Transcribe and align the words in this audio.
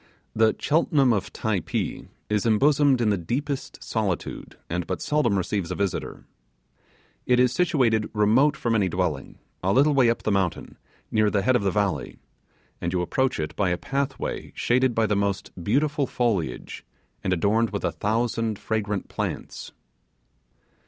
The 0.35 0.55
Cheltenham 0.57 1.13
of 1.13 1.31
Typee 1.31 2.07
is 2.27 2.43
embosomed 2.47 3.01
in 3.01 3.11
the 3.11 3.19
deepest 3.19 3.83
solitude, 3.83 4.57
and 4.67 4.87
but 4.87 4.99
seldom 4.99 5.37
receives 5.37 5.69
a 5.69 5.75
visitor. 5.75 6.25
It 7.27 7.39
is 7.39 7.53
situated 7.53 8.09
remote 8.11 8.57
from 8.57 8.73
any 8.73 8.89
dwelling, 8.89 9.37
a 9.61 9.71
little 9.71 9.93
way 9.93 10.09
up 10.09 10.23
the 10.23 10.31
mountain, 10.31 10.79
near 11.11 11.29
the 11.29 11.43
head 11.43 11.55
of 11.55 11.61
the 11.61 11.69
valley; 11.69 12.17
and 12.81 12.91
you 12.91 13.03
approach 13.03 13.39
it 13.39 13.55
by 13.55 13.69
a 13.69 13.77
pathway 13.77 14.51
shaded 14.55 14.95
by 14.95 15.05
the 15.05 15.15
most 15.15 15.51
beautiful 15.63 16.07
foliage, 16.07 16.83
and 17.23 17.31
adorned 17.31 17.69
with 17.69 17.85
a 17.85 17.91
thousand 17.91 18.57
fragrant 18.57 19.07
plants. 19.07 19.71